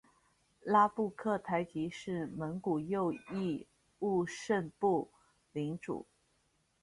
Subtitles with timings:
[0.63, 3.67] 拉布克台吉是蒙古右翼
[3.99, 5.11] 兀慎部
[5.51, 6.07] 领主。